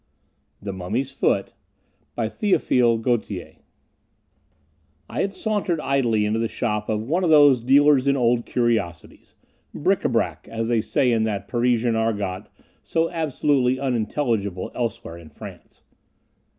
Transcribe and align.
The 0.59 0.73
Mummy's 0.73 1.11
Foot 1.11 1.53
By 2.15 2.27
THÉOPHILE 2.27 3.03
GAUTIER 3.03 3.57
I 5.07 5.21
had 5.21 5.35
sauntered 5.35 5.79
idly 5.79 6.25
into 6.25 6.39
the 6.39 6.47
shop 6.47 6.89
of 6.89 7.03
one 7.07 7.23
of 7.23 7.29
those 7.29 7.61
dealers 7.61 8.07
in 8.07 8.17
old 8.17 8.43
curiosities 8.47 9.35
"bric 9.75 9.99
à 9.99 10.11
brac" 10.11 10.47
as 10.47 10.69
they 10.69 10.81
say 10.81 11.11
in 11.11 11.21
that 11.25 11.47
Parisian 11.47 11.95
argot, 11.95 12.47
so 12.81 13.11
absolutely 13.11 13.79
unintelligible 13.79 14.71
elsewhere 14.73 15.19
in 15.19 15.29
France. 15.29 15.83